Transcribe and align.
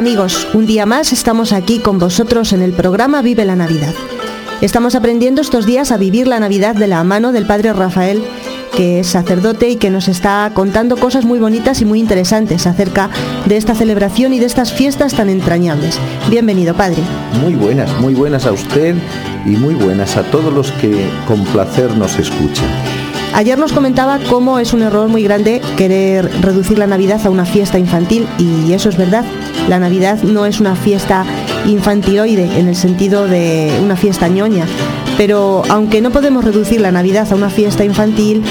amigos? 0.00 0.48
Un 0.54 0.64
día 0.64 0.86
más 0.86 1.12
estamos 1.12 1.52
aquí 1.52 1.78
con 1.78 1.98
vosotros 1.98 2.54
en 2.54 2.62
el 2.62 2.72
programa 2.72 3.20
Vive 3.20 3.44
la 3.44 3.54
Navidad. 3.54 3.92
Estamos 4.62 4.94
aprendiendo 4.94 5.42
estos 5.42 5.66
días 5.66 5.92
a 5.92 5.98
vivir 5.98 6.26
la 6.26 6.40
Navidad 6.40 6.74
de 6.74 6.86
la 6.86 7.04
mano 7.04 7.32
del 7.32 7.46
Padre 7.46 7.74
Rafael, 7.74 8.24
que 8.74 9.00
es 9.00 9.08
sacerdote 9.08 9.68
y 9.68 9.76
que 9.76 9.90
nos 9.90 10.08
está 10.08 10.52
contando 10.54 10.96
cosas 10.96 11.26
muy 11.26 11.38
bonitas 11.38 11.82
y 11.82 11.84
muy 11.84 12.00
interesantes 12.00 12.66
acerca 12.66 13.10
de 13.44 13.58
esta 13.58 13.74
celebración 13.74 14.32
y 14.32 14.38
de 14.38 14.46
estas 14.46 14.72
fiestas 14.72 15.12
tan 15.12 15.28
entrañables. 15.28 15.98
Bienvenido, 16.30 16.72
Padre. 16.72 17.02
Muy 17.42 17.54
buenas, 17.54 17.94
muy 18.00 18.14
buenas 18.14 18.46
a 18.46 18.52
usted 18.52 18.94
y 19.44 19.50
muy 19.50 19.74
buenas 19.74 20.16
a 20.16 20.22
todos 20.22 20.50
los 20.50 20.72
que 20.72 21.10
con 21.28 21.44
placer 21.44 21.94
nos 21.98 22.18
escuchan. 22.18 22.70
Ayer 23.34 23.58
nos 23.58 23.74
comentaba 23.74 24.18
cómo 24.30 24.58
es 24.58 24.72
un 24.72 24.80
error 24.80 25.08
muy 25.08 25.22
grande 25.22 25.60
querer 25.76 26.30
reducir 26.40 26.78
la 26.78 26.86
Navidad 26.86 27.20
a 27.26 27.28
una 27.28 27.44
fiesta 27.44 27.78
infantil 27.78 28.26
y 28.38 28.72
eso 28.72 28.88
es 28.88 28.96
verdad. 28.96 29.26
La 29.68 29.78
Navidad 29.78 30.22
no 30.22 30.46
es 30.46 30.60
una 30.60 30.76
fiesta 30.76 31.24
infantiloide 31.66 32.58
en 32.58 32.68
el 32.68 32.76
sentido 32.76 33.26
de 33.28 33.70
una 33.82 33.96
fiesta 33.96 34.28
ñoña, 34.28 34.66
pero 35.16 35.62
aunque 35.68 36.00
no 36.00 36.10
podemos 36.10 36.44
reducir 36.44 36.80
la 36.80 36.92
Navidad 36.92 37.30
a 37.30 37.34
una 37.34 37.50
fiesta 37.50 37.84
infantil, 37.84 38.42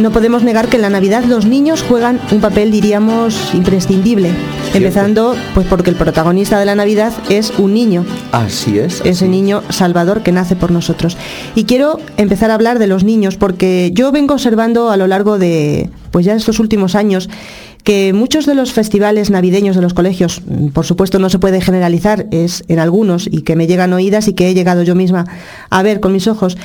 no 0.00 0.10
podemos 0.10 0.42
negar 0.42 0.68
que 0.68 0.76
en 0.76 0.82
la 0.82 0.90
Navidad 0.90 1.24
los 1.24 1.44
niños 1.44 1.82
juegan 1.82 2.18
un 2.30 2.40
papel, 2.40 2.70
diríamos, 2.70 3.52
imprescindible. 3.54 4.30
Empezando, 4.74 5.36
pues 5.54 5.66
porque 5.66 5.90
el 5.90 5.96
protagonista 5.96 6.58
de 6.58 6.64
la 6.64 6.74
Navidad 6.74 7.12
es 7.28 7.52
un 7.58 7.74
niño. 7.74 8.06
Así 8.32 8.78
es. 8.78 9.02
Ese 9.04 9.28
niño 9.28 9.62
salvador 9.68 10.22
que 10.22 10.32
nace 10.32 10.56
por 10.56 10.70
nosotros. 10.70 11.18
Y 11.54 11.64
quiero 11.64 12.00
empezar 12.16 12.50
a 12.50 12.54
hablar 12.54 12.78
de 12.78 12.86
los 12.86 13.04
niños, 13.04 13.36
porque 13.36 13.90
yo 13.92 14.12
vengo 14.12 14.32
observando 14.34 14.90
a 14.90 14.96
lo 14.96 15.06
largo 15.06 15.38
de, 15.38 15.90
pues 16.10 16.24
ya 16.24 16.34
estos 16.34 16.58
últimos 16.58 16.94
años, 16.94 17.28
que 17.84 18.12
muchos 18.12 18.46
de 18.46 18.54
los 18.54 18.72
festivales 18.72 19.30
navideños 19.30 19.76
de 19.76 19.82
los 19.82 19.94
colegios, 19.94 20.42
por 20.72 20.86
supuesto 20.86 21.18
no 21.18 21.30
se 21.30 21.38
puede 21.38 21.60
generalizar, 21.60 22.26
es 22.30 22.64
en 22.68 22.78
algunos 22.78 23.26
y 23.26 23.42
que 23.42 23.56
me 23.56 23.66
llegan 23.66 23.92
oídas 23.92 24.28
y 24.28 24.34
que 24.34 24.48
he 24.48 24.54
llegado 24.54 24.82
yo 24.82 24.94
misma 24.94 25.24
a 25.70 25.82
ver 25.82 26.00
con 26.00 26.12
mis 26.12 26.28
ojos. 26.28 26.56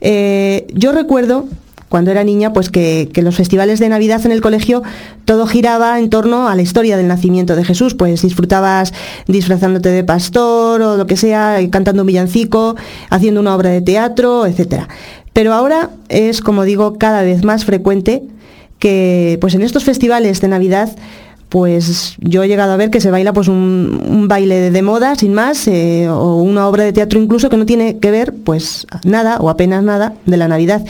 Eh, 0.00 0.66
yo 0.74 0.92
recuerdo 0.92 1.46
cuando 1.94 2.10
era 2.10 2.24
niña, 2.24 2.52
pues 2.52 2.70
que, 2.70 3.08
los 3.22 3.36
festivales 3.36 3.78
de 3.78 3.88
Navidad 3.88 4.26
en 4.26 4.32
el 4.32 4.40
colegio 4.40 4.82
todo 5.24 5.46
giraba 5.46 5.96
en 6.00 6.10
torno 6.10 6.48
a 6.48 6.56
la 6.56 6.62
historia 6.62 6.96
del 6.96 7.06
nacimiento 7.06 7.54
de 7.54 7.64
Jesús, 7.64 7.94
pues 7.94 8.22
disfrutabas 8.22 8.92
disfrazándote 9.28 9.90
de 9.90 10.02
pastor 10.02 10.82
o 10.82 10.96
lo 10.96 11.06
que 11.06 11.16
sea, 11.16 11.58
cantando 11.70 12.02
un 12.02 12.08
villancico, 12.08 12.74
haciendo 13.10 13.40
una 13.40 13.54
obra 13.54 13.70
de 13.70 13.80
teatro, 13.80 14.44
etc. 14.44 14.88
Pero 15.32 15.52
ahora 15.52 15.90
es, 16.08 16.40
como 16.40 16.64
digo, 16.64 16.98
cada 16.98 17.22
vez 17.22 17.44
más 17.44 17.64
frecuente 17.64 18.24
que 18.78 19.38
pues 19.40 19.54
en 19.54 19.62
estos 19.62 19.84
festivales 19.84 20.40
de 20.40 20.48
Navidad 20.48 20.94
pues 21.48 22.16
yo 22.18 22.42
he 22.42 22.48
llegado 22.48 22.72
a 22.72 22.76
ver 22.76 22.90
que 22.90 23.00
se 23.00 23.10
baila 23.10 23.32
pues 23.32 23.48
un, 23.48 24.26
baile 24.28 24.70
de 24.70 24.82
moda 24.82 25.14
sin 25.14 25.34
más 25.34 25.68
eh, 25.68 26.08
o 26.08 26.42
una 26.42 26.66
obra 26.68 26.84
de 26.84 26.92
teatro 26.92 27.20
incluso 27.20 27.48
que 27.48 27.56
no 27.56 27.66
tiene 27.66 27.98
que 27.98 28.10
ver 28.10 28.34
pues 28.34 28.86
nada 29.04 29.38
o 29.38 29.48
apenas 29.48 29.84
nada 29.84 30.14
de 30.26 30.36
la 30.36 30.48
Navidad 30.48 30.84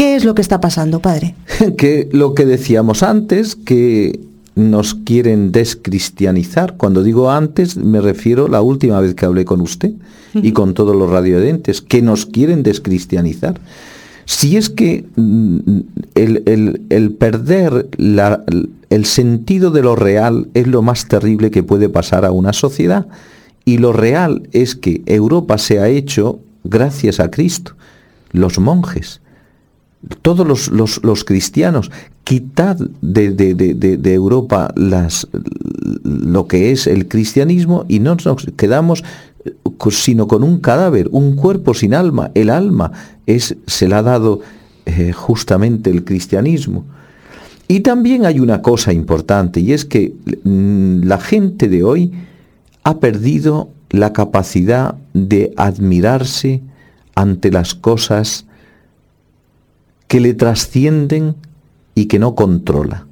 ¿Qué 0.00 0.16
es 0.16 0.24
lo 0.24 0.34
que 0.34 0.40
está 0.40 0.62
pasando, 0.62 1.00
padre? 1.00 1.34
que 1.76 2.08
lo 2.10 2.32
que 2.32 2.46
decíamos 2.46 3.02
antes, 3.02 3.54
que 3.54 4.18
nos 4.54 4.94
quieren 4.94 5.52
descristianizar. 5.52 6.78
Cuando 6.78 7.02
digo 7.02 7.30
antes, 7.30 7.76
me 7.76 8.00
refiero 8.00 8.48
la 8.48 8.62
última 8.62 8.98
vez 9.00 9.14
que 9.14 9.26
hablé 9.26 9.44
con 9.44 9.60
usted 9.60 9.92
y 10.32 10.52
con 10.52 10.72
todos 10.72 10.96
los 10.96 11.10
radiodentes, 11.10 11.82
que 11.82 12.00
nos 12.00 12.24
quieren 12.24 12.62
descristianizar. 12.62 13.60
Si 14.30 14.56
es 14.56 14.70
que 14.70 15.04
mm, 15.16 15.80
el, 16.14 17.16
perder 17.18 17.88
el 17.98 19.04
sentido 19.04 19.72
de 19.72 19.82
lo 19.82 19.96
real 19.96 20.46
es 20.54 20.68
lo 20.68 20.82
más 20.82 21.08
terrible 21.08 21.50
que 21.50 21.64
puede 21.64 21.88
pasar 21.88 22.24
a 22.24 22.30
una 22.30 22.52
sociedad. 22.52 23.08
Y 23.64 23.78
lo 23.78 23.92
real 23.92 24.48
es 24.52 24.76
que 24.76 25.02
Europa 25.06 25.58
se 25.58 25.80
ha 25.80 25.88
hecho 25.88 26.38
gracias 26.62 27.18
a 27.18 27.28
Cristo. 27.28 27.72
Los 28.30 28.60
monjes, 28.60 29.20
todos 30.22 30.70
los, 30.70 31.24
cristianos, 31.24 31.90
quitad 32.22 32.76
de, 33.00 34.14
Europa 34.14 34.72
las, 34.76 35.26
lo 36.04 36.46
que 36.46 36.70
es 36.70 36.86
el 36.86 37.08
cristianismo 37.08 37.84
y 37.88 37.98
no 37.98 38.14
nos 38.24 38.46
quedamos 38.56 39.02
sino 39.90 40.28
con 40.28 40.42
un 40.42 40.60
cadáver, 40.60 41.08
un 41.12 41.36
cuerpo 41.36 41.74
sin 41.74 41.94
alma. 41.94 42.30
El 42.34 42.50
alma 42.50 42.92
es, 43.26 43.56
se 43.66 43.88
la 43.88 43.98
ha 43.98 44.02
dado 44.02 44.40
eh, 44.86 45.12
justamente 45.12 45.90
el 45.90 46.04
cristianismo. 46.04 46.84
Y 47.68 47.80
también 47.80 48.26
hay 48.26 48.40
una 48.40 48.62
cosa 48.62 48.92
importante 48.92 49.60
y 49.60 49.72
es 49.72 49.84
que 49.84 50.12
mm, 50.44 51.04
la 51.04 51.18
gente 51.18 51.68
de 51.68 51.84
hoy 51.84 52.12
ha 52.82 52.98
perdido 52.98 53.70
la 53.90 54.12
capacidad 54.12 54.96
de 55.14 55.52
admirarse 55.56 56.62
ante 57.14 57.50
las 57.50 57.74
cosas 57.74 58.46
que 60.08 60.20
le 60.20 60.34
trascienden 60.34 61.36
y 61.94 62.06
que 62.06 62.18
no 62.18 62.34
controla. 62.34 63.06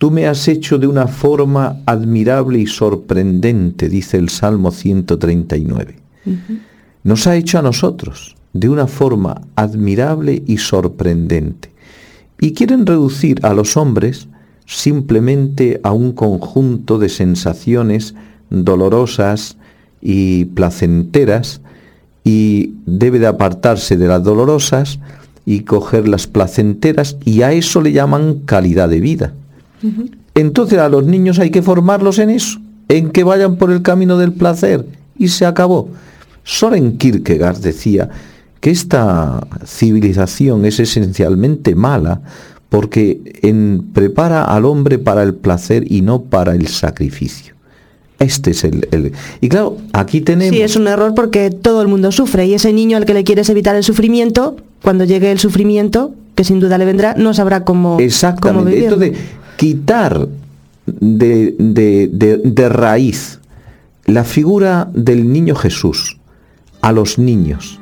Tú 0.00 0.10
me 0.10 0.26
has 0.26 0.48
hecho 0.48 0.78
de 0.78 0.86
una 0.86 1.08
forma 1.08 1.82
admirable 1.84 2.58
y 2.58 2.66
sorprendente, 2.66 3.90
dice 3.90 4.16
el 4.16 4.30
Salmo 4.30 4.70
139. 4.70 5.94
Nos 7.02 7.26
ha 7.26 7.36
hecho 7.36 7.58
a 7.58 7.62
nosotros 7.62 8.34
de 8.54 8.70
una 8.70 8.86
forma 8.86 9.42
admirable 9.56 10.42
y 10.46 10.56
sorprendente. 10.56 11.70
Y 12.40 12.52
quieren 12.52 12.86
reducir 12.86 13.44
a 13.44 13.52
los 13.52 13.76
hombres 13.76 14.28
simplemente 14.64 15.82
a 15.82 15.92
un 15.92 16.12
conjunto 16.12 16.98
de 16.98 17.10
sensaciones 17.10 18.14
dolorosas 18.48 19.58
y 20.00 20.46
placenteras 20.46 21.60
y 22.24 22.72
debe 22.86 23.18
de 23.18 23.26
apartarse 23.26 23.98
de 23.98 24.08
las 24.08 24.24
dolorosas 24.24 24.98
y 25.44 25.60
coger 25.64 26.08
las 26.08 26.26
placenteras 26.26 27.18
y 27.22 27.42
a 27.42 27.52
eso 27.52 27.82
le 27.82 27.92
llaman 27.92 28.38
calidad 28.46 28.88
de 28.88 29.00
vida. 29.00 29.34
Entonces 30.34 30.78
a 30.78 30.88
los 30.88 31.04
niños 31.04 31.38
hay 31.38 31.50
que 31.50 31.62
formarlos 31.62 32.18
en 32.18 32.30
eso, 32.30 32.60
en 32.88 33.10
que 33.10 33.24
vayan 33.24 33.56
por 33.56 33.70
el 33.70 33.82
camino 33.82 34.18
del 34.18 34.32
placer 34.32 34.86
y 35.18 35.28
se 35.28 35.46
acabó. 35.46 35.88
Soren 36.44 36.96
Kierkegaard 36.98 37.58
decía 37.58 38.08
que 38.60 38.70
esta 38.70 39.46
civilización 39.64 40.64
es 40.64 40.80
esencialmente 40.80 41.74
mala 41.74 42.22
porque 42.68 43.20
en, 43.42 43.90
prepara 43.92 44.44
al 44.44 44.64
hombre 44.64 44.98
para 44.98 45.22
el 45.22 45.34
placer 45.34 45.90
y 45.90 46.02
no 46.02 46.22
para 46.22 46.54
el 46.54 46.68
sacrificio. 46.68 47.54
Este 48.20 48.50
es 48.50 48.64
el, 48.64 49.12
Y 49.40 49.48
claro, 49.48 49.78
aquí 49.94 50.20
tenemos... 50.20 50.54
Sí, 50.54 50.62
es 50.62 50.76
un 50.76 50.86
error 50.86 51.14
porque 51.14 51.50
todo 51.50 51.80
el 51.80 51.88
mundo 51.88 52.12
sufre 52.12 52.46
y 52.46 52.54
ese 52.54 52.72
niño 52.72 52.98
al 52.98 53.06
que 53.06 53.14
le 53.14 53.24
quieres 53.24 53.48
evitar 53.48 53.74
el 53.76 53.82
sufrimiento, 53.82 54.56
cuando 54.82 55.04
llegue 55.04 55.32
el 55.32 55.38
sufrimiento, 55.38 56.14
que 56.34 56.44
sin 56.44 56.60
duda 56.60 56.76
le 56.76 56.84
vendrá, 56.84 57.14
no 57.16 57.32
sabrá 57.32 57.64
cómo, 57.64 57.98
Exactamente. 57.98 58.72
Cómo 58.72 58.84
Entonces, 58.84 59.18
quitar 59.60 60.26
de, 60.86 61.54
de, 61.58 62.68
raíz 62.70 63.40
la 64.06 64.24
figura 64.24 64.88
del 64.94 65.30
niño 65.30 65.54
Jesús 65.54 66.16
a 66.80 66.92
los 66.92 67.18
niños 67.18 67.78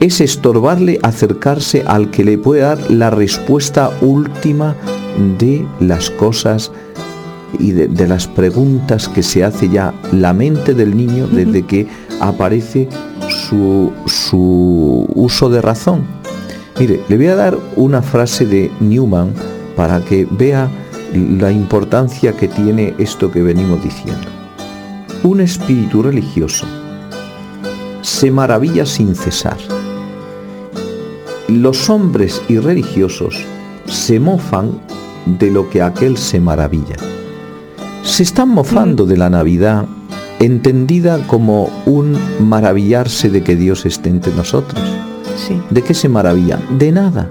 es 0.00 0.20
estorbarle 0.20 0.98
acercarse 1.02 1.84
al 1.86 2.10
que 2.10 2.22
le 2.22 2.36
puede 2.36 2.60
dar 2.60 2.90
la 2.90 3.08
respuesta 3.08 3.90
última 4.02 4.76
de 5.38 5.66
las 5.80 6.10
cosas 6.10 6.70
y 7.58 7.70
de, 7.72 8.06
las 8.06 8.26
preguntas 8.26 9.08
que 9.08 9.22
se 9.22 9.42
hace 9.42 9.70
ya 9.70 9.94
la 10.12 10.34
mente 10.34 10.74
del 10.74 10.94
niño 10.94 11.26
desde 11.28 11.62
que 11.62 11.86
aparece 12.20 12.90
su, 13.48 13.90
su 14.04 15.06
uso 15.14 15.48
de 15.48 15.62
razón. 15.62 16.02
Mire, 16.78 17.00
le 17.08 17.16
voy 17.16 17.26
a 17.28 17.36
dar 17.36 17.56
una 17.76 18.02
frase 18.02 18.44
de 18.44 18.70
Newman 18.80 19.32
para 19.76 20.04
que 20.04 20.28
vea 20.30 20.70
la 21.12 21.50
importancia 21.50 22.36
que 22.36 22.48
tiene 22.48 22.94
esto 22.98 23.30
que 23.30 23.42
venimos 23.42 23.82
diciendo. 23.82 24.28
Un 25.22 25.40
espíritu 25.40 26.02
religioso 26.02 26.66
se 28.02 28.30
maravilla 28.30 28.86
sin 28.86 29.14
cesar. 29.14 29.58
Los 31.48 31.90
hombres 31.90 32.40
irreligiosos 32.48 33.44
se 33.86 34.20
mofan 34.20 34.80
de 35.26 35.50
lo 35.50 35.68
que 35.68 35.82
aquel 35.82 36.16
se 36.16 36.40
maravilla 36.40 36.96
se 38.02 38.22
están 38.22 38.48
mofando 38.48 39.06
de 39.06 39.16
la 39.16 39.30
Navidad, 39.30 39.86
entendida 40.40 41.26
como 41.26 41.70
un 41.86 42.18
maravillarse 42.40 43.30
de 43.30 43.42
que 43.42 43.56
Dios 43.56 43.86
esté 43.86 44.10
entre 44.10 44.34
nosotros. 44.34 44.82
¿De 45.70 45.82
qué 45.82 45.94
se 45.94 46.08
maravillan? 46.08 46.60
De 46.78 46.92
nada, 46.92 47.28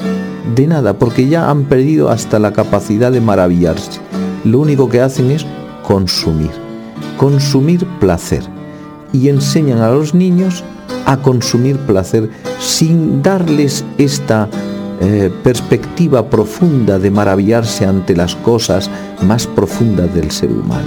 de 0.56 0.68
nada, 0.68 0.98
porque 0.98 1.28
ya 1.28 1.50
han 1.50 1.66
perdido 1.66 2.10
hasta 2.10 2.40
la 2.40 2.54
capacidad 2.54 3.12
de 3.12 3.22
maravillarse. 3.22 4.00
Lo 4.44 4.60
único 4.60 4.90
que 4.90 5.02
hacen 5.02 5.32
es 5.32 5.46
consumir, 5.84 6.52
consumir 7.18 7.86
placer. 8.00 8.44
Y 9.12 9.30
enseñan 9.30 9.80
a 9.80 9.90
los 9.90 10.14
niños 10.14 10.64
a 11.06 11.18
consumir 11.18 11.78
placer 11.78 12.30
sin 12.60 13.24
darles 13.24 13.84
esta 13.98 14.48
eh, 15.02 15.32
perspectiva 15.44 16.30
profunda 16.30 17.00
de 17.00 17.10
maravillarse 17.10 17.86
ante 17.86 18.16
las 18.16 18.36
cosas 18.36 18.90
más 19.24 19.48
profundas 19.48 20.14
del 20.14 20.30
ser 20.30 20.52
humano. 20.52 20.86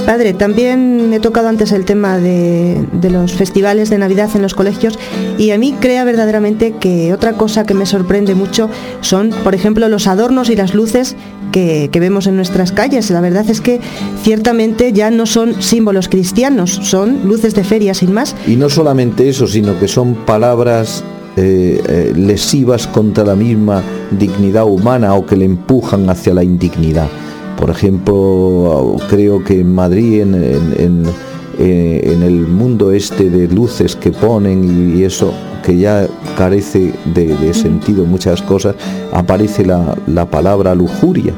Padre, 0.00 0.34
también 0.34 1.12
he 1.12 1.20
tocado 1.20 1.48
antes 1.48 1.72
el 1.72 1.84
tema 1.84 2.18
de, 2.18 2.84
los 3.10 3.32
festivales 3.32 3.90
de 3.90 3.98
Navidad 3.98 4.30
en 4.34 4.42
los 4.42 4.54
colegios 4.54 4.98
y 5.38 5.50
a 5.50 5.58
mí 5.58 5.74
crea 5.80 6.04
verdaderamente 6.04 6.72
que 6.72 7.12
otra 7.12 7.34
cosa 7.34 7.64
que 7.64 7.74
me 7.74 7.86
sorprende 7.86 8.34
mucho 8.34 8.68
son, 9.00 9.30
por 9.44 9.54
ejemplo, 9.54 9.88
los 9.88 10.06
adornos 10.06 10.50
y 10.50 10.56
las 10.56 10.74
luces 10.74 11.16
que, 11.52 11.88
que 11.92 12.00
vemos 12.00 12.26
en 12.26 12.36
nuestras 12.36 12.72
calles. 12.72 13.10
La 13.10 13.20
verdad 13.20 13.48
es 13.48 13.60
que 13.60 13.80
ciertamente 14.22 14.92
ya 14.92 15.10
no 15.10 15.26
son 15.26 15.60
símbolos 15.62 16.08
cristianos, 16.08 16.70
son 16.82 17.20
luces 17.24 17.54
de 17.54 17.64
feria 17.64 17.94
sin 17.94 18.12
más. 18.12 18.34
Y 18.46 18.56
no 18.56 18.68
solamente 18.68 19.28
eso, 19.28 19.46
sino 19.46 19.78
que 19.78 19.88
son 19.88 20.14
palabras 20.14 21.04
eh, 21.36 21.80
eh, 21.88 22.12
lesivas 22.16 22.88
contra 22.88 23.24
la 23.24 23.36
misma 23.36 23.82
dignidad 24.10 24.64
humana 24.64 25.14
o 25.14 25.24
que 25.24 25.36
le 25.36 25.44
empujan 25.44 26.10
hacia 26.10 26.34
la 26.34 26.42
indignidad. 26.42 27.08
Por 27.60 27.68
ejemplo, 27.68 28.96
creo 29.10 29.44
que 29.44 29.60
en 29.60 29.74
Madrid, 29.74 30.22
en, 30.22 31.04
eh, 31.58 32.16
el 32.22 32.46
mundo 32.46 32.90
este 32.90 33.28
de 33.28 33.48
luces 33.48 33.94
que 33.96 34.12
ponen 34.12 34.96
y 34.96 35.04
eso, 35.04 35.34
que 35.62 35.76
ya 35.76 36.06
carece 36.38 36.94
de, 37.14 37.52
sentido 37.52 38.06
muchas 38.06 38.40
cosas, 38.40 38.76
aparece 39.12 39.66
la, 39.66 40.26
palabra 40.30 40.74
lujuria. 40.74 41.34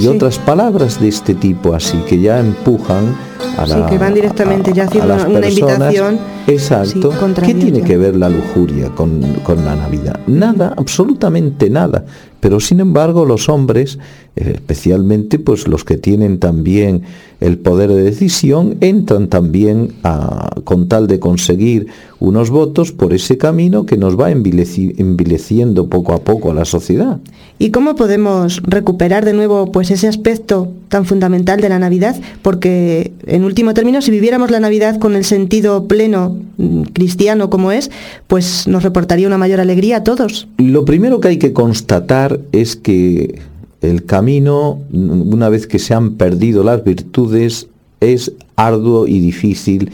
Y 0.00 0.06
otras 0.06 0.38
palabras 0.38 1.00
de 1.00 1.08
este 1.08 1.34
tipo 1.34 1.74
así, 1.74 1.98
que 2.08 2.20
ya 2.20 2.38
empujan 2.38 3.16
a 3.58 3.66
la, 3.66 3.86
que 3.86 3.98
van 3.98 4.14
directamente 4.14 4.72
ya 4.72 4.84
haciendo 4.84 5.14
una, 5.14 5.48
invitación 5.48 6.18
Exacto. 6.46 7.10
¿Qué 7.44 7.54
tiene 7.54 7.82
que 7.82 7.96
ver 7.96 8.16
la 8.16 8.28
lujuria 8.28 8.90
con, 8.90 9.20
la 9.20 9.76
Navidad? 9.76 10.20
Nada, 10.26 10.74
absolutamente 10.76 11.70
nada. 11.70 12.04
Pero 12.40 12.60
sin 12.60 12.80
embargo 12.80 13.24
los 13.24 13.48
hombres, 13.48 13.98
eh, 14.36 14.52
especialmente 14.56 15.38
pues 15.38 15.66
los 15.66 15.82
que 15.84 15.96
tienen 15.96 16.38
también 16.38 17.02
el 17.40 17.56
poder 17.56 17.90
de 17.90 18.02
decisión, 18.02 18.76
entran 18.80 19.28
también 19.28 19.94
a, 20.02 20.50
con 20.64 20.88
tal 20.88 21.06
de 21.06 21.18
conseguir 21.18 21.86
unos 22.20 22.50
votos 22.50 22.92
por 22.92 23.14
ese 23.14 23.38
camino 23.38 23.86
que 23.86 23.96
nos 23.96 24.20
va 24.20 24.30
envileciendo 24.30 25.88
poco 25.88 26.12
a 26.12 26.18
poco 26.18 26.50
a 26.50 26.54
la 26.54 26.66
sociedad. 26.66 27.18
¿Y 27.58 27.70
cómo 27.70 27.94
podemos 27.94 28.60
recuperar 28.64 29.24
de 29.24 29.32
nuevo 29.32 29.70
pues 29.72 29.90
ese 29.90 30.08
aspecto 30.08 30.68
tan 30.88 31.06
fundamental 31.06 31.60
de 31.60 31.68
la 31.68 31.78
Navidad? 31.78 32.16
Porque 32.42 33.12
en 33.26 33.44
último 33.44 33.74
término, 33.74 34.02
si 34.02 34.10
viviéramos 34.10 34.50
la 34.50 34.60
Navidad 34.60 34.98
con 34.98 35.14
el 35.14 35.24
sentido 35.24 35.86
pleno 35.86 36.33
Mm, 36.56 36.82
cristiano 36.92 37.50
como 37.50 37.72
es, 37.72 37.90
pues 38.26 38.68
nos 38.68 38.82
reportaría 38.82 39.26
una 39.26 39.38
mayor 39.38 39.60
alegría 39.60 39.98
a 39.98 40.04
todos. 40.04 40.46
Lo 40.58 40.84
primero 40.84 41.20
que 41.20 41.28
hay 41.28 41.38
que 41.38 41.52
constatar 41.52 42.40
es 42.52 42.76
que 42.76 43.40
el 43.80 44.04
camino, 44.04 44.80
una 44.92 45.48
vez 45.48 45.66
que 45.66 45.78
se 45.78 45.94
han 45.94 46.12
perdido 46.14 46.64
las 46.64 46.84
virtudes, 46.84 47.68
es 48.00 48.32
arduo 48.56 49.06
y 49.06 49.20
difícil, 49.20 49.90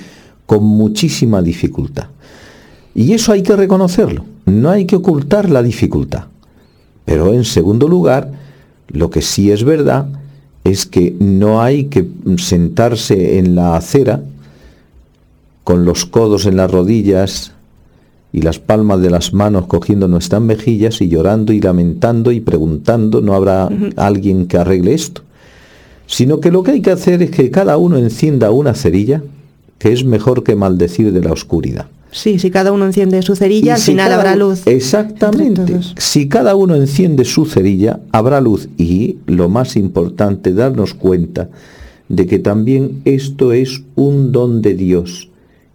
con 0.47 0.65
muchísima 0.65 1.43
dificultad. 1.43 2.09
Y 2.95 3.13
eso 3.13 3.33
hay 3.33 3.43
que 3.43 3.57
reconocerlo, 3.57 4.25
no 4.47 4.71
hay 4.71 4.85
que 4.85 4.97
ocultar 4.97 5.49
la 5.49 5.63
dificultad. 5.63 6.25
Pero 7.05 7.33
en 7.33 7.45
segundo 7.45 7.89
lugar, 7.89 8.31
lo 8.89 9.11
que 9.11 9.23
sí 9.23 9.51
es 9.51 9.65
verdad 9.65 10.07
es 10.65 10.87
que 10.87 11.15
no 11.19 11.63
hay 11.63 11.85
que 11.85 12.07
sentarse 12.37 13.39
en 13.39 13.55
la 13.55 13.77
acera 13.77 14.23
con 15.65 15.85
los 15.85 16.07
codos 16.07 16.47
en 16.47 16.57
las 16.57 16.71
rodillas 16.71 17.53
y 18.33 18.43
las 18.43 18.59
palmas 18.59 19.01
de 19.01 19.11
las 19.11 19.33
manos 19.33 19.67
cogiendo 19.67 20.09
nuestras 20.09 20.41
mejillas 20.41 21.01
y 21.01 21.09
llorando 21.09 21.53
y 21.53 21.61
lamentando 21.61 22.33
y 22.33 22.41
preguntando, 22.41 23.21
no 23.21 23.35
habrá 23.35 23.69
alguien 23.97 24.47
que 24.47 24.59
arregle 24.59 24.95
esto, 24.95 25.23
sino 26.07 26.41
que 26.41 26.51
lo 26.51 26.63
que 26.63 26.73
hay 26.73 26.83
que 26.83 26.91
hacer 26.91 27.23
es 27.23 27.31
que 27.31 27.51
cada 27.51 27.77
uno 27.77 27.99
encienda 27.99 28.51
una 28.51 28.75
cerilla, 28.75 29.23
que 29.79 29.93
es 29.93 30.05
mejor 30.05 30.45
que 30.45 30.55
maldecir 30.55 31.13
de 31.13 31.23
la 31.23 31.33
oscuridad. 31.33 31.87
Sí, 32.13 32.41
si 32.41 32.51
cada 32.51 32.73
uno 32.73 32.87
enciende 32.87 33.23
su 33.23 33.37
cerilla, 33.37 33.75
al 33.75 33.81
final 33.81 34.13
habrá 34.13 34.35
luz. 34.35 34.67
Exactamente. 34.67 35.79
Si 35.97 36.29
cada 36.29 36.57
uno 36.57 36.75
enciende 36.75 37.25
su 37.25 37.47
cerilla, 37.47 38.01
habrá 38.11 38.41
luz. 38.41 38.69
Y 38.77 39.19
lo 39.27 39.49
más 39.49 39.77
importante, 39.77 40.53
darnos 40.53 40.95
cuenta 40.95 41.49
de 42.09 42.27
que 42.27 42.41
también 42.41 43.01
esto 43.05 43.53
es 43.53 43.83
un 43.95 44.33
don 44.33 44.61
de 44.61 44.75
Dios 44.75 45.30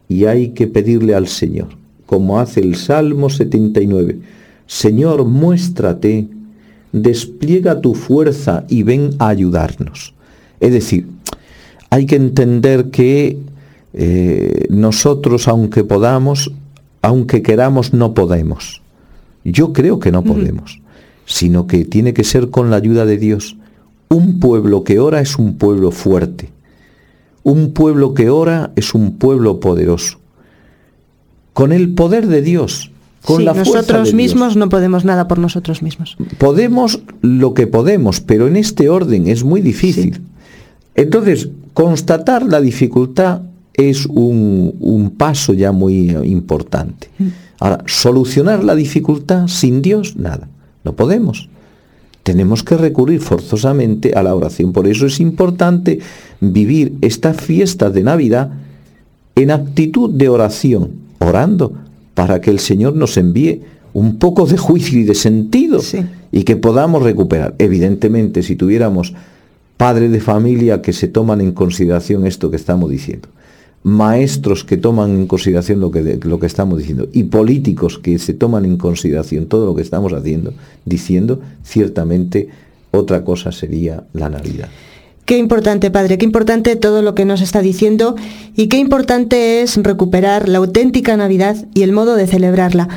y 0.07 0.25
hay 0.25 0.50
que 0.50 0.68
pedirle 0.68 1.16
al 1.16 1.28
Señor, 1.28 1.69
como 2.06 2.40
hace 2.40 2.62
el 2.62 2.75
Salmo 2.75 3.30
79. 3.30 4.19
Señor, 4.68 5.25
muéstrate, 5.25 6.28
despliega 6.92 7.81
tu 7.81 7.94
fuerza 7.94 8.66
y 8.68 8.84
ven 8.84 9.12
a 9.19 9.30
ayudarnos. 9.30 10.13
Es 10.60 10.72
decir, 10.72 11.07
hay 11.90 12.06
que 12.06 12.16
entender 12.16 12.90
que 12.90 13.38
eh, 13.94 14.66
nosotros, 14.69 15.48
aunque 15.48 15.84
podamos, 15.84 16.52
aunque 17.02 17.42
queramos, 17.42 17.94
no 17.94 18.13
podemos. 18.13 18.81
Yo 19.44 19.74
creo 19.74 20.00
que 20.00 20.12
no 20.12 20.24
podemos, 20.24 20.81
sino 21.25 21.68
que 21.68 21.86
tiene 21.86 22.13
que 22.13 22.24
ser 22.24 22.50
con 22.50 22.72
la 22.72 22.78
ayuda 22.78 23.06
de 23.06 23.18
Dios. 23.18 23.57
Un 24.10 24.40
pueblo 24.40 24.84
que 24.84 25.00
ora 25.00 25.22
es 25.22 25.38
un 25.38 25.57
pueblo 25.57 25.92
fuerte. 25.92 26.50
Un 27.45 27.74
pueblo 27.74 28.15
que 28.15 28.31
ora 28.31 28.71
es 28.75 28.95
un 28.95 29.18
pueblo 29.19 29.59
poderoso. 29.59 30.18
Con 31.53 31.71
el 31.71 31.94
poder 31.94 32.25
de 32.25 32.42
Dios, 32.42 32.89
con 33.24 33.45
la 33.45 33.53
fuerza 33.53 33.74
nosotros 33.74 34.15
mismos 34.15 34.57
no 34.57 34.68
podemos 34.68 35.06
nada 35.06 35.27
por 35.27 35.38
nosotros 35.38 35.83
mismos. 35.83 36.18
Podemos 36.39 37.01
lo 37.21 37.53
que 37.53 37.68
podemos, 37.68 38.19
pero 38.19 38.47
en 38.47 38.56
este 38.56 38.89
orden 38.89 39.27
es 39.27 39.44
muy 39.44 39.62
difícil. 39.62 40.21
Entonces, 40.95 41.50
constatar 41.75 42.44
la 42.44 42.62
dificultad 42.62 43.44
es 43.74 44.07
un, 44.07 44.74
un, 44.80 45.12
paso 45.12 45.53
ya 45.53 45.71
muy 45.71 46.09
importante. 46.09 47.09
Mm. 47.19 47.27
Ahora, 47.59 47.83
solucionar 47.86 48.63
la 48.63 48.74
dificultad 48.74 49.47
sin 49.47 49.83
Dios, 49.83 50.15
nada. 50.15 50.50
No 50.83 50.95
podemos 50.95 51.47
tenemos 52.25 52.63
que 52.63 52.75
recurrir 52.75 53.22
forzosamente 53.22 54.13
a 54.16 54.24
la 54.24 54.33
oración. 54.33 54.74
Por 54.74 54.88
eso 54.88 55.06
es 55.06 55.19
importante 55.19 56.00
vivir 56.42 56.98
esta 57.01 57.36
fiesta 57.36 57.92
de 57.92 58.01
Navidad 58.01 58.50
en 59.36 59.51
actitud 59.51 60.10
de 60.10 60.27
oración, 60.27 60.89
orando 61.19 61.74
para 62.16 62.42
que 62.42 62.50
el 62.50 62.57
Señor 62.57 62.95
nos 62.95 63.18
envíe 63.18 63.61
un 63.94 64.18
poco 64.18 64.47
de 64.47 64.57
juicio 64.57 65.00
y 65.00 65.04
de 65.04 65.14
sentido 65.14 65.80
y 66.31 66.44
que 66.44 66.56
podamos 66.56 67.04
recuperar. 67.04 67.54
Evidentemente, 67.59 68.42
si 68.42 68.56
tuviéramos 68.56 69.14
padres 69.78 70.11
de 70.11 70.19
familia 70.19 70.81
que 70.81 70.94
se 70.94 71.07
toman 71.07 71.42
en 71.42 71.52
consideración 71.52 72.26
esto 72.26 72.50
que 72.50 72.57
estamos 72.57 72.90
diciendo, 72.90 73.30
maestros 73.85 74.63
que 74.63 74.77
toman 74.77 75.11
en 75.11 75.27
consideración 75.27 75.80
lo 75.80 75.92
que, 75.92 76.19
lo 76.23 76.39
que 76.39 76.47
estamos 76.47 76.80
diciendo 76.80 77.07
y 77.13 77.25
políticos 77.25 77.99
que 77.99 78.18
se 78.18 78.33
toman 78.33 78.65
en 78.65 78.77
consideración 78.77 79.45
todo 79.45 79.68
lo 79.68 79.75
que 79.75 79.83
estamos 79.83 80.11
haciendo, 80.11 80.54
diciendo, 80.85 81.39
ciertamente 81.63 82.49
otra 82.89 83.23
cosa 83.23 83.51
sería 83.51 84.04
la 84.13 84.27
Navidad. 84.27 84.69
Qué 85.25 85.37
importante, 85.37 85.92
Padre, 85.92 86.18
qué 86.18 86.25
importante 86.25 86.75
todo 86.75 87.04
lo 87.04 87.13
que 87.13 87.25
nos 87.25 87.42
está 87.42 87.61
diciendo 87.61 88.15
y 88.56 88.69
qué 88.69 88.77
importante 88.77 89.61
es 89.61 89.77
recuperar 89.77 90.49
la 90.49 90.57
auténtica 90.57 91.15
Navidad 91.15 91.56
y 91.75 91.83
el 91.83 91.92
modo 91.92 92.15
de 92.15 92.25
celebrarla. 92.25 92.89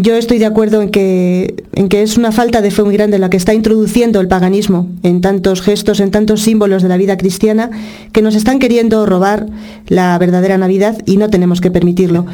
Yo 0.00 0.14
estoy 0.14 0.38
de 0.38 0.46
acuerdo 0.46 0.80
en 0.80 0.90
que, 0.90 1.64
en 1.74 1.88
que 1.88 2.02
es 2.02 2.16
una 2.16 2.30
falta 2.30 2.62
de 2.62 2.70
fe 2.70 2.84
muy 2.84 2.94
grande 2.94 3.18
la 3.18 3.30
que 3.30 3.36
está 3.36 3.52
introduciendo 3.52 4.20
el 4.20 4.28
paganismo 4.28 4.88
en 5.02 5.20
tantos 5.20 5.60
gestos, 5.60 5.98
en 5.98 6.12
tantos 6.12 6.40
símbolos 6.42 6.84
de 6.84 6.88
la 6.88 6.96
vida 6.96 7.16
cristiana, 7.16 7.72
que 8.12 8.22
nos 8.22 8.36
están 8.36 8.60
queriendo 8.60 9.06
robar 9.06 9.48
la 9.88 10.16
verdadera 10.16 10.56
Navidad 10.56 10.96
y 11.04 11.16
no 11.16 11.30
tenemos 11.30 11.60
que 11.60 11.72
permitirlo. 11.72 12.26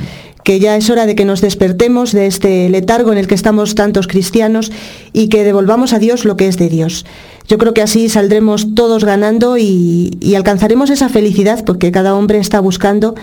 Que 0.42 0.60
ya 0.60 0.76
es 0.76 0.90
hora 0.90 1.06
de 1.06 1.14
que 1.14 1.24
nos 1.24 1.40
despertemos 1.40 2.12
de 2.12 2.26
este 2.26 2.68
letargo 2.68 3.12
en 3.12 3.16
el 3.16 3.26
que 3.26 3.34
estamos 3.34 3.74
tantos 3.74 4.08
cristianos 4.08 4.70
y 5.14 5.28
que 5.28 5.42
devolvamos 5.42 5.94
a 5.94 5.98
Dios 5.98 6.26
lo 6.26 6.36
que 6.36 6.48
es 6.48 6.58
de 6.58 6.68
Dios. 6.68 7.06
Yo 7.48 7.56
creo 7.56 7.72
que 7.72 7.80
así 7.80 8.10
saldremos 8.10 8.74
todos 8.74 9.06
ganando 9.06 9.56
y, 9.56 10.18
y 10.20 10.34
alcanzaremos 10.34 10.90
esa 10.90 11.08
felicidad 11.08 11.64
porque 11.64 11.92
cada 11.92 12.14
hombre 12.14 12.40
está 12.40 12.60
buscando 12.60 13.14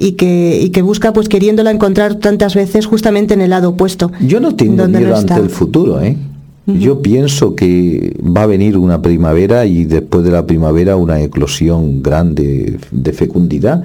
y 0.00 0.12
que, 0.12 0.70
que 0.72 0.82
busca 0.82 1.12
pues 1.12 1.28
queriéndola 1.28 1.70
encontrar 1.70 2.14
tantas 2.16 2.54
veces 2.54 2.86
justamente 2.86 3.34
en 3.34 3.42
el 3.42 3.50
lado 3.50 3.68
opuesto. 3.68 4.10
Yo 4.20 4.40
no 4.40 4.56
tengo 4.56 4.88
miedo 4.88 5.14
ante 5.14 5.34
el 5.34 5.50
futuro, 5.50 6.00
¿eh? 6.00 6.16
Yo 6.66 7.02
pienso 7.02 7.56
que 7.56 8.16
va 8.24 8.44
a 8.44 8.46
venir 8.46 8.78
una 8.78 9.02
primavera 9.02 9.66
y 9.66 9.84
después 9.84 10.24
de 10.24 10.30
la 10.30 10.46
primavera 10.46 10.96
una 10.96 11.20
eclosión 11.20 12.00
grande 12.00 12.78
de 12.92 13.12
fecundidad, 13.12 13.82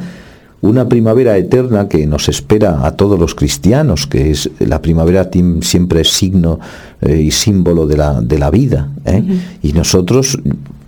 una 0.62 0.88
primavera 0.88 1.36
eterna 1.36 1.89
que 1.89 2.05
nos 2.05 2.29
espera 2.29 2.86
a 2.86 2.95
todos 2.95 3.19
los 3.19 3.34
cristianos, 3.34 4.07
que 4.07 4.29
es 4.31 4.50
la 4.60 4.81
primavera 4.81 5.29
siempre 5.62 6.01
es 6.01 6.10
signo 6.10 6.60
eh, 7.01 7.22
y 7.22 7.31
símbolo 7.31 7.88
de 7.88 7.98
la, 7.98 8.22
de 8.22 8.39
la 8.39 8.51
vida. 8.51 8.89
¿eh? 9.03 9.24
Y 9.63 9.74
nosotros, 9.74 10.39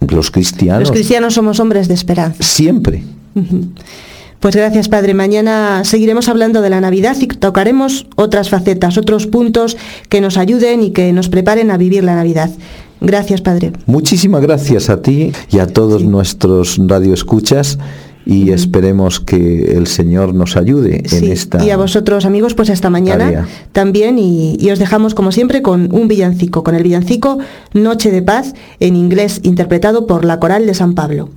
los 0.07 0.31
cristianos... 0.31 0.89
Los 0.89 0.91
cristianos 0.91 1.33
somos 1.33 1.59
hombres 1.59 1.87
de 1.87 1.95
esperanza. 1.95 2.43
Siempre. 2.43 3.03
Pues 4.39 4.55
gracias, 4.55 4.87
Padre. 4.87 5.13
Mañana 5.13 5.83
seguiremos 5.83 6.29
hablando 6.29 6.61
de 6.61 6.69
la 6.69 6.79
Navidad 6.79 7.17
y 7.19 7.27
tocaremos 7.27 8.05
otras 8.15 8.49
facetas, 8.49 8.97
otros 8.97 9.25
puntos 9.25 9.77
que 10.09 10.21
nos 10.21 10.37
ayuden 10.37 10.83
y 10.83 10.91
que 10.91 11.11
nos 11.11 11.29
preparen 11.29 11.71
a 11.71 11.77
vivir 11.77 12.03
la 12.03 12.15
Navidad. 12.15 12.51
Gracias, 13.01 13.41
Padre. 13.41 13.73
Muchísimas 13.85 14.41
gracias 14.41 14.89
a 14.89 15.01
ti 15.01 15.31
y 15.51 15.59
a 15.59 15.67
todos 15.67 16.03
nuestros 16.03 16.79
radioescuchas 16.79 17.79
y 18.27 18.51
esperemos 18.51 19.19
que 19.19 19.71
el 19.71 19.87
Señor 19.87 20.33
nos 20.33 20.57
ayude 20.57 21.01
en 21.11 21.31
esta 21.31 21.63
y 21.63 21.69
a 21.69 21.77
vosotros 21.77 22.25
amigos 22.25 22.55
pues 22.55 22.69
hasta 22.69 22.89
mañana 22.89 23.47
también 23.71 24.19
y, 24.19 24.57
y, 24.59 24.69
os 24.69 24.79
dejamos 24.79 25.15
como 25.15 25.31
siempre 25.31 25.61
con 25.61 25.95
un 25.95 26.09
villancico 26.09 26.61
con 26.61 26.75
el 26.75 26.83
villancico 26.83 27.37
Noche 27.73 28.11
de 28.11 28.21
Paz 28.21 28.53
en 28.81 28.97
inglés 28.97 29.39
interpretado 29.43 30.07
por 30.07 30.25
la 30.25 30.41
coral 30.41 30.65
de 30.65 30.73
San 30.73 30.93
Pablo 30.93 31.29